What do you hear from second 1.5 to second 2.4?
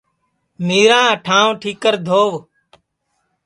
ٹھِیکر دھووَ